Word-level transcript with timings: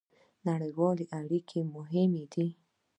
نړیوالې 0.47 1.05
اړیکې 1.21 1.59
مهمې 1.75 2.25
دي 2.33 2.47